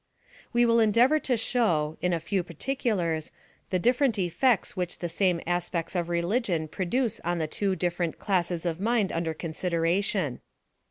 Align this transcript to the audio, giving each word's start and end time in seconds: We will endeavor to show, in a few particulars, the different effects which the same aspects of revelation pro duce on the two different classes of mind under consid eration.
We 0.51 0.65
will 0.65 0.79
endeavor 0.79 1.19
to 1.19 1.37
show, 1.37 1.95
in 2.01 2.11
a 2.11 2.19
few 2.19 2.41
particulars, 2.41 3.29
the 3.69 3.77
different 3.77 4.17
effects 4.17 4.75
which 4.75 4.97
the 4.97 5.07
same 5.09 5.39
aspects 5.45 5.95
of 5.95 6.09
revelation 6.09 6.67
pro 6.67 6.85
duce 6.85 7.19
on 7.19 7.37
the 7.37 7.45
two 7.45 7.75
different 7.75 8.17
classes 8.17 8.65
of 8.65 8.79
mind 8.79 9.11
under 9.11 9.35
consid 9.35 9.73
eration. 9.73 10.39